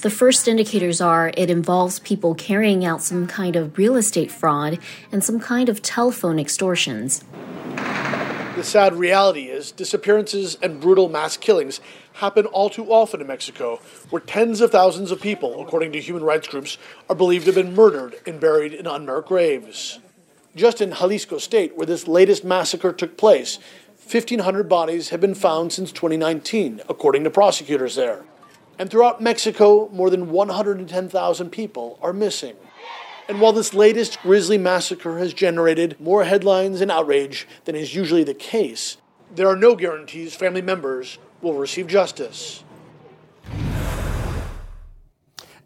[0.00, 4.78] The first indicators are it involves people carrying out some kind of real estate fraud
[5.10, 7.24] and some kind of telephone extortions.
[7.74, 11.80] The sad reality is disappearances and brutal mass killings
[12.16, 13.76] happen all too often in Mexico,
[14.08, 16.78] where tens of thousands of people, according to human rights groups,
[17.10, 19.98] are believed to have been murdered and buried in unmarked graves.
[20.54, 23.58] Just in Jalisco state, where this latest massacre took place,
[24.10, 28.24] 1,500 bodies have been found since 2019, according to prosecutors there.
[28.78, 32.56] And throughout Mexico, more than 110,000 people are missing.
[33.28, 38.24] And while this latest grisly massacre has generated more headlines and outrage than is usually
[38.24, 38.96] the case,
[39.34, 42.62] there are no guarantees family members will receive justice.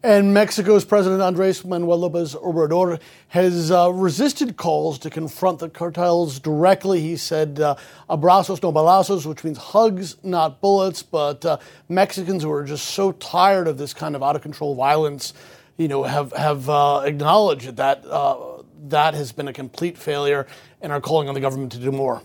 [0.03, 6.39] And Mexico's President Andres Manuel Lopez Obrador has uh, resisted calls to confront the cartels
[6.39, 7.01] directly.
[7.01, 7.75] He said, uh,
[8.09, 11.03] abrazos no balazos, which means hugs, not bullets.
[11.03, 14.73] But uh, Mexicans who are just so tired of this kind of out of control
[14.73, 15.33] violence
[15.81, 20.45] you know, have have uh, acknowledged that uh, that has been a complete failure
[20.81, 22.21] and are calling on the government to do more.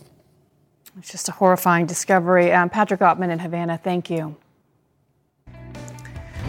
[0.99, 2.51] It's just a horrifying discovery.
[2.53, 4.35] Um, Patrick Oppmann in Havana, thank you.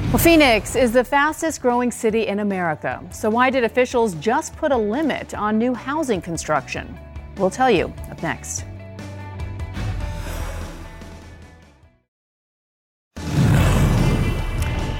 [0.07, 3.03] Well, Phoenix is the fastest growing city in America.
[3.11, 6.97] So, why did officials just put a limit on new housing construction?
[7.35, 8.63] We'll tell you up next.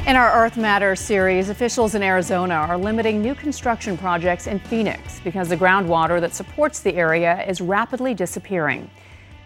[0.06, 5.22] In our Earth Matters series, officials in Arizona are limiting new construction projects in Phoenix
[5.22, 8.90] because the groundwater that supports the area is rapidly disappearing.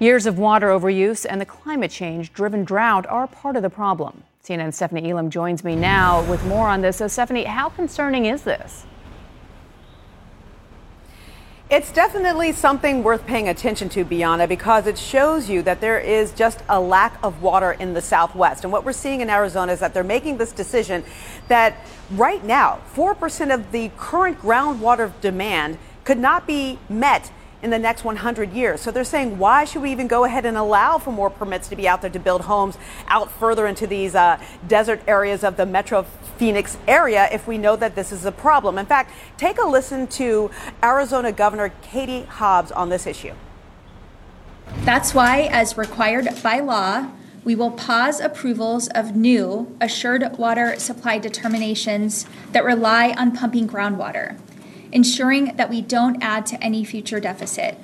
[0.02, 4.24] Years of water overuse and the climate change driven drought are part of the problem.
[4.44, 6.98] CNN's Stephanie Elam joins me now with more on this.
[6.98, 8.88] So, Stephanie, how concerning is this?
[11.70, 16.32] It's definitely something worth paying attention to, Bianna, because it shows you that there is
[16.32, 18.64] just a lack of water in the Southwest.
[18.64, 21.04] And what we're seeing in Arizona is that they're making this decision
[21.48, 21.76] that
[22.10, 27.32] right now, 4% of the current groundwater demand could not be met
[27.64, 28.82] in the next 100 years.
[28.82, 31.76] So they're saying, why should we even go ahead and allow for more permits to
[31.76, 35.66] be out there to build homes out further into these uh, desert areas of the
[35.66, 36.06] Metro
[36.38, 38.78] Phoenix area if we know that this is a problem?
[38.78, 40.50] In fact, take a listen to
[40.84, 43.34] Arizona Governor Katie Hobbs on this issue.
[44.84, 47.12] That's why, as required by law,
[47.44, 54.38] we will pause approvals of new assured water supply determinations that rely on pumping groundwater
[54.92, 57.78] ensuring that we don't add to any future deficit.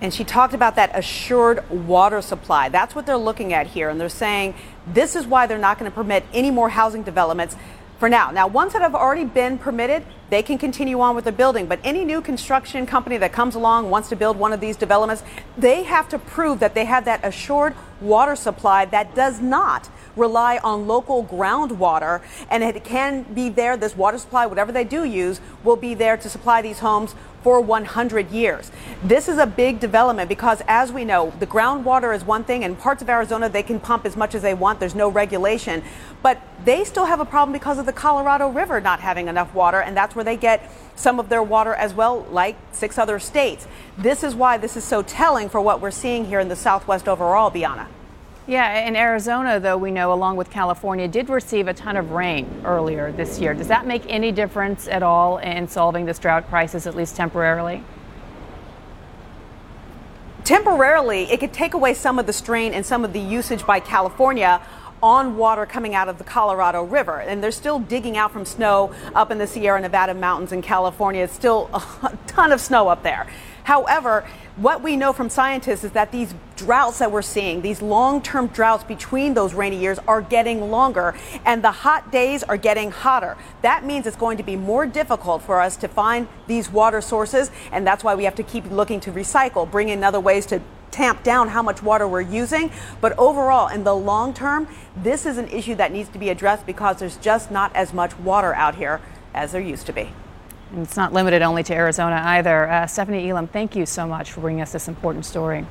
[0.00, 2.68] And she talked about that assured water supply.
[2.68, 3.88] That's what they're looking at here.
[3.88, 4.54] And they're saying
[4.86, 7.56] this is why they're not going to permit any more housing developments
[7.98, 8.30] for now.
[8.30, 11.66] Now, ones that have already been permitted, they can continue on with the building.
[11.66, 15.24] But any new construction company that comes along, wants to build one of these developments,
[15.56, 20.58] they have to prove that they have that assured water supply that does not rely
[20.58, 23.76] on local groundwater, and it can be there.
[23.76, 27.60] This water supply, whatever they do use, will be there to supply these homes for
[27.60, 28.70] 100 years.
[29.02, 32.62] This is a big development because, as we know, the groundwater is one thing.
[32.62, 34.80] In parts of Arizona, they can pump as much as they want.
[34.80, 35.82] There's no regulation.
[36.22, 39.80] But they still have a problem because of the Colorado River not having enough water,
[39.80, 43.68] and that's where they get some of their water as well, like six other states.
[43.96, 47.08] This is why this is so telling for what we're seeing here in the Southwest
[47.08, 47.88] overall, Bianna.
[48.48, 52.62] Yeah, in Arizona, though, we know, along with California, did receive a ton of rain
[52.64, 53.52] earlier this year.
[53.52, 57.84] Does that make any difference at all in solving this drought crisis, at least temporarily?
[60.44, 63.80] Temporarily, it could take away some of the strain and some of the usage by
[63.80, 64.62] California
[65.02, 67.20] on water coming out of the Colorado River.
[67.20, 71.24] And they're still digging out from snow up in the Sierra Nevada mountains in California.
[71.24, 73.26] It's still a ton of snow up there.
[73.68, 74.24] However,
[74.56, 78.46] what we know from scientists is that these droughts that we're seeing, these long term
[78.46, 83.36] droughts between those rainy years, are getting longer, and the hot days are getting hotter.
[83.60, 87.50] That means it's going to be more difficult for us to find these water sources,
[87.70, 90.62] and that's why we have to keep looking to recycle, bring in other ways to
[90.90, 92.70] tamp down how much water we're using.
[93.02, 96.64] But overall, in the long term, this is an issue that needs to be addressed
[96.64, 99.02] because there's just not as much water out here
[99.34, 100.10] as there used to be.
[100.70, 102.68] And it's not limited only to Arizona either.
[102.68, 105.64] Uh, Stephanie Elam, thank you so much for bringing us this important story.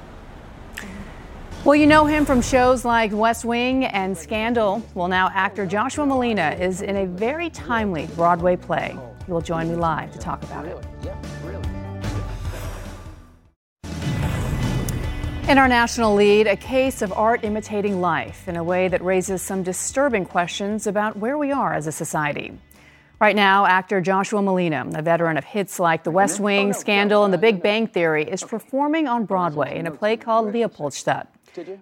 [1.63, 4.81] Well, you know him from shows like West Wing and Scandal.
[4.95, 8.97] Well, now actor Joshua Malina is in a very timely Broadway play.
[9.25, 10.77] He will join me live to talk about it.
[15.49, 19.41] In our national lead, a case of art imitating life in a way that raises
[19.41, 22.51] some disturbing questions about where we are as a society.
[23.19, 27.33] Right now, actor Joshua Malina, a veteran of hits like The West Wing, Scandal, and
[27.33, 31.33] The Big Bang Theory, is performing on Broadway in a play called Leopoldstadt.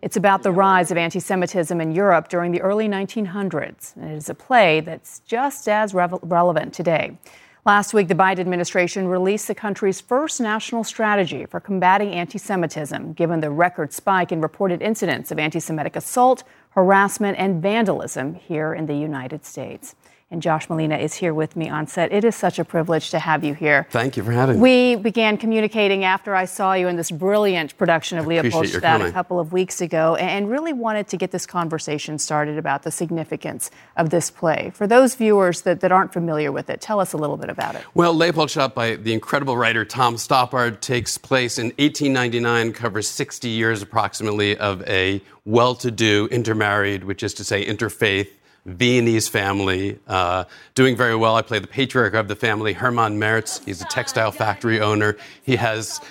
[0.01, 3.97] It's about the rise of anti Semitism in Europe during the early 1900s.
[3.97, 7.17] And it is a play that's just as re- relevant today.
[7.65, 13.11] Last week, the Biden administration released the country's first national strategy for combating anti Semitism,
[13.11, 18.73] given the record spike in reported incidents of anti Semitic assault, harassment, and vandalism here
[18.73, 19.95] in the United States.
[20.31, 22.11] And Josh Malina is here with me on set.
[22.11, 23.85] It is such a privilege to have you here.
[23.91, 24.95] Thank you for having me.
[24.95, 29.39] We began communicating after I saw you in this brilliant production of Leopoldstadt a couple
[29.39, 34.09] of weeks ago and really wanted to get this conversation started about the significance of
[34.09, 34.71] this play.
[34.73, 37.75] For those viewers that, that aren't familiar with it, tell us a little bit about
[37.75, 37.83] it.
[37.93, 43.83] Well, Leopoldstadt by the incredible writer Tom Stoppard takes place in 1899, covers 60 years
[43.83, 48.29] approximately of a well to do intermarried, which is to say interfaith
[48.65, 51.35] Viennese family, uh, doing very well.
[51.35, 53.61] I play the patriarch of the family, Hermann Merz.
[53.63, 55.17] He's a textile factory owner.
[55.43, 56.01] He has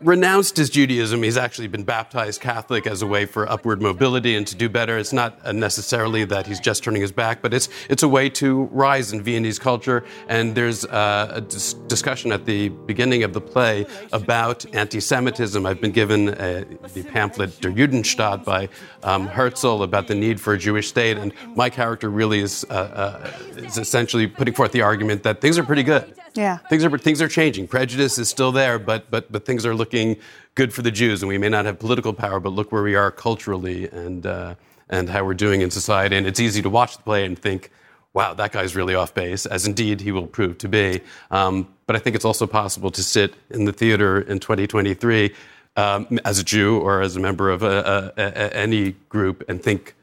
[0.00, 1.22] renounced his Judaism.
[1.22, 4.98] He's actually been baptized Catholic as a way for upward mobility and to do better.
[4.98, 8.64] It's not necessarily that he's just turning his back, but it's it's a way to
[8.72, 10.04] rise in Viennese culture.
[10.28, 15.64] And there's uh, a dis- discussion at the beginning of the play about anti-Semitism.
[15.64, 18.68] I've been given a, the pamphlet Der Judenstaat by
[19.02, 22.74] um, Herzl about the need for a Jewish state, and my character really is uh,
[22.74, 26.14] uh, is essentially putting forth the argument that things are pretty good.
[26.36, 26.58] Yeah.
[26.68, 27.68] Things are things are changing.
[27.68, 30.16] Prejudice is still there, but but but things are looking
[30.54, 32.94] good for the Jews, and we may not have political power, but look where we
[32.94, 34.54] are culturally and uh,
[34.88, 36.16] and how we're doing in society.
[36.16, 37.70] And it's easy to watch the play and think,
[38.14, 41.00] "Wow, that guy's really off base," as indeed he will prove to be.
[41.30, 45.32] Um, but I think it's also possible to sit in the theater in 2023
[45.76, 49.62] um, as a Jew or as a member of a, a, a, any group and
[49.62, 49.94] think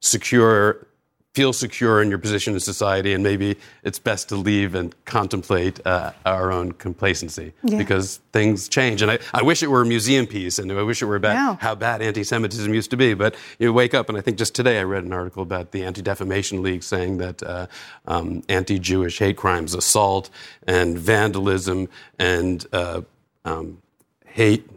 [0.00, 0.86] secure
[1.34, 5.80] feel secure in your position in society, and maybe it's best to leave and contemplate
[5.86, 7.78] uh, our own complacency Yeah.
[7.78, 9.00] because things change.
[9.00, 11.32] And I, I wish it were a museum piece, and I wish it were about
[11.34, 11.56] Yeah.
[11.58, 13.14] how bad anti-Semitism used to be.
[13.14, 15.84] But you wake up, and I think just today I read an article about the
[15.84, 17.66] Anti-Defamation League saying that uh,
[18.06, 20.28] um, anti-Jewish hate crimes, assault,
[20.66, 23.00] and vandalism, and uh,
[23.46, 23.78] um,
[24.26, 24.68] hate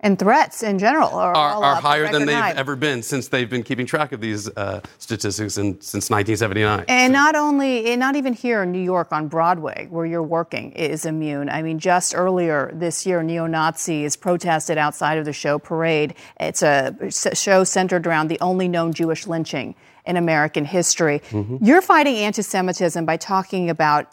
[0.00, 2.52] And threats in general are, are, are higher than they've high.
[2.52, 6.84] ever been since they've been keeping track of these uh, statistics in, since 1979.
[6.86, 10.70] And not only, and not even here in New York on Broadway, where you're working,
[10.72, 11.48] is immune.
[11.48, 16.14] I mean, just earlier this year, neo Nazis protested outside of the show Parade.
[16.38, 19.74] It's a show centered around the only known Jewish lynching
[20.06, 21.22] in American history.
[21.30, 21.64] Mm-hmm.
[21.64, 24.12] You're fighting anti Semitism by talking about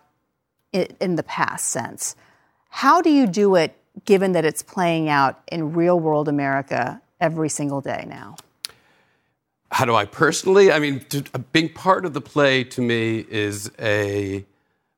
[0.74, 2.15] it in the past sense.
[2.69, 7.49] How do you do it given that it's playing out in real world America every
[7.49, 8.36] single day now?
[9.71, 10.71] How do I personally?
[10.71, 14.45] I mean, to, a big part of the play to me is a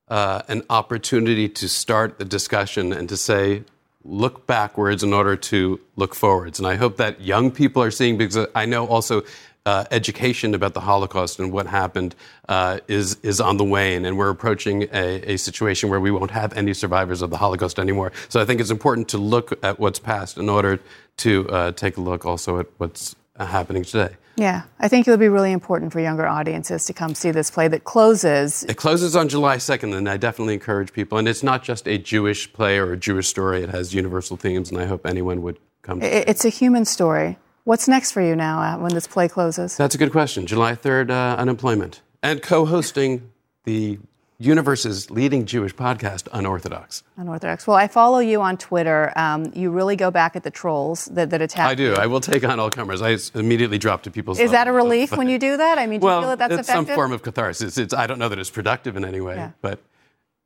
[0.08, 3.64] uh, an opportunity to start the discussion and to say,
[4.06, 6.60] look backwards in order to look forwards.
[6.60, 9.24] And I hope that young people are seeing because I know also.
[9.68, 12.16] Uh, education about the Holocaust and what happened
[12.48, 16.32] uh, is is on the wane, and we're approaching a, a situation where we won't
[16.32, 18.14] have any survivors of the Holocaust anymore.
[18.30, 20.80] So I think it's important to look at what's past in order
[21.18, 24.16] to uh, take a look also at what's happening today.
[24.38, 27.68] Yeah, I think it'll be really important for younger audiences to come see this play
[27.68, 28.64] that closes.
[28.70, 31.18] It closes on July 2nd, and I definitely encourage people.
[31.18, 34.72] And it's not just a Jewish play or a Jewish story, it has universal themes,
[34.72, 36.02] and I hope anyone would come.
[36.02, 37.38] It's a human story
[37.68, 39.76] What's next for you now uh, when this play closes?
[39.76, 40.46] That's a good question.
[40.48, 42.02] July 3rd, uh, unemployment.
[42.24, 43.30] And co hosting
[43.66, 44.00] the
[44.40, 47.04] universe's leading Jewish podcast, Unorthodox.
[47.18, 47.68] Unorthodox.
[47.68, 49.12] Well, I follow you on Twitter.
[49.18, 51.68] Um, you really go back at the trolls that, that attack.
[51.68, 51.94] I do.
[51.96, 53.02] I will take on all comers.
[53.02, 54.40] I immediately drop to people's.
[54.40, 55.78] Is that a relief when you do that?
[55.78, 56.88] I mean, do well, you feel that that's it's effective?
[56.88, 57.78] some form of catharsis.
[57.78, 59.52] It's, I don't know that it's productive in any way, Yeah.
[59.60, 59.82] but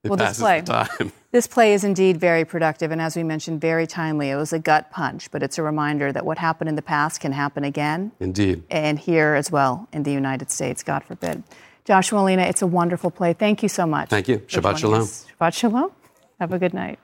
[0.04, 0.64] it Well, this play-.
[1.32, 4.32] This play is indeed very productive, and as we mentioned, very timely.
[4.32, 7.22] It was a gut punch, but it's a reminder that what happened in the past
[7.22, 8.64] can happen again, Indeed.
[8.70, 11.41] and here as well in the United States, God forbid.
[11.86, 13.32] Joshua Malina, it's a wonderful play.
[13.32, 14.10] Thank you so much.
[14.10, 14.39] Thank you.
[14.39, 15.04] Shabbat shalom.
[15.04, 15.91] Shabbat shalom.
[16.41, 16.99] Have a good night.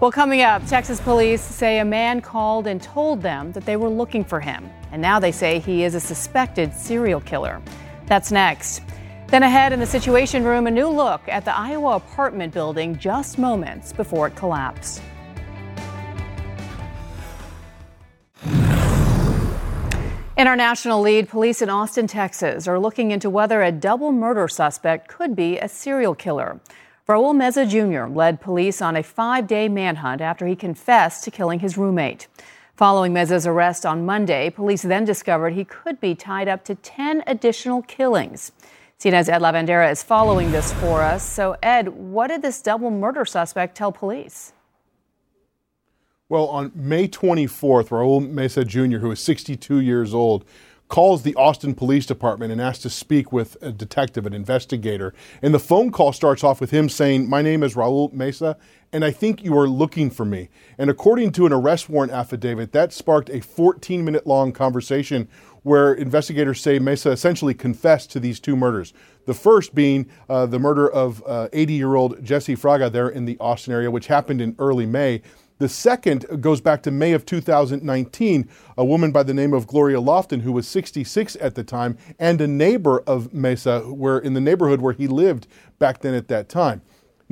[0.00, 3.90] Well, coming up, Texas police say a man called and told them that they were
[3.90, 4.70] looking for him.
[4.90, 7.60] And now they say he is a suspected serial killer.
[8.06, 8.80] That's next.
[9.32, 13.38] Then ahead in the Situation Room, a new look at the Iowa apartment building just
[13.38, 15.00] moments before it collapsed.
[20.36, 24.48] In our national lead, police in Austin, Texas are looking into whether a double murder
[24.48, 26.60] suspect could be a serial killer.
[27.08, 28.14] Raul Meza Jr.
[28.14, 32.26] led police on a five day manhunt after he confessed to killing his roommate.
[32.76, 37.22] Following Meza's arrest on Monday, police then discovered he could be tied up to 10
[37.26, 38.52] additional killings.
[39.02, 41.28] CNN's Ed Lavandera is following this for us.
[41.28, 44.52] So, Ed, what did this double murder suspect tell police?
[46.28, 50.44] Well, on May 24th, Raul Meza Jr., who is 62 years old,
[50.86, 55.12] calls the Austin Police Department and asks to speak with a detective, an investigator.
[55.42, 58.54] And the phone call starts off with him saying, My name is Raul Meza,
[58.92, 60.48] and I think you are looking for me.
[60.78, 65.28] And according to an arrest warrant affidavit, that sparked a 14 minute long conversation
[65.62, 68.92] where investigators say Meza essentially confessed to these two murders.
[69.26, 73.36] The first being uh, the murder of 80 year old Jesse Fraga there in the
[73.38, 75.22] Austin area, which happened in early May.
[75.58, 78.48] The second goes back to May of 2019.
[78.76, 82.40] A woman by the name of Gloria Lofton, who was 66 at the time, and
[82.40, 85.46] a neighbor of Meza, where in the neighborhood where he lived
[85.78, 86.82] back then at that time.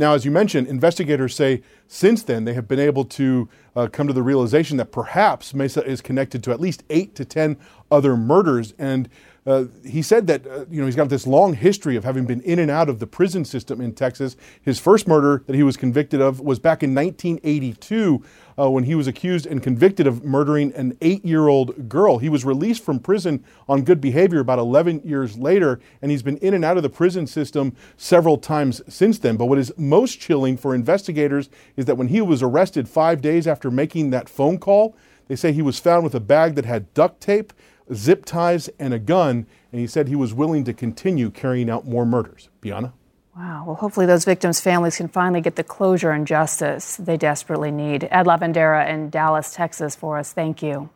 [0.01, 4.07] Now, as you mentioned, investigators say since then they have been able to uh, come
[4.07, 7.59] to the realization that perhaps Meza is connected to at least eight to 10
[7.90, 8.72] other murders.
[8.78, 9.11] And
[9.47, 12.43] uh, he said that uh, you know he's got this long history of having been
[12.43, 14.36] in and out of the prison system in Texas.
[14.61, 18.22] His first murder that he was convicted of was back in 1982
[18.59, 22.18] uh, when he was accused and convicted of murdering an eight-year-old girl.
[22.18, 26.36] He was released from prison on good behavior about 11 years later, and he's been
[26.38, 29.38] in and out of the prison system several times since then.
[29.38, 33.47] But what is most chilling for investigators is that when he was arrested five days
[33.47, 34.95] after making that phone call,
[35.28, 37.55] they say he was found with a bag that had duct tape
[37.95, 41.86] zip ties, and a gun, and he said he was willing to continue carrying out
[41.86, 42.49] more murders.
[42.61, 42.93] Bianna?
[43.36, 43.64] Wow.
[43.66, 48.09] Well, hopefully those victims' families can finally get the closure and justice they desperately need.
[48.11, 50.32] Ed Lavandera in Dallas, Texas, for us.
[50.32, 50.91] Thank you.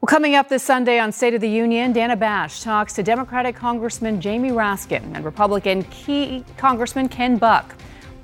[0.00, 3.54] Well, coming up this Sunday on State of the Union, Dana Bash talks to Democratic
[3.54, 7.74] Congressman Jamie Raskin and Republican key Congressman Ken Buck.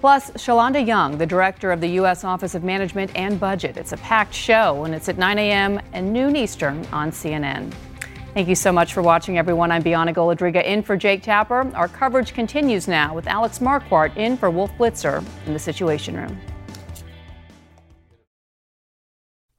[0.00, 2.22] Plus, Shalanda Young, the director of the U.S.
[2.22, 3.76] Office of Management and Budget.
[3.76, 5.80] It's a packed show, and it's at 9 a.m.
[5.92, 7.72] and noon Eastern on CNN.
[8.34, 9.72] Thank you so much for watching, everyone.
[9.72, 11.72] I'm Bianna Golodryga in for Jake Tapper.
[11.74, 16.38] Our coverage continues now with Alex Marquardt in for Wolf Blitzer in the Situation Room.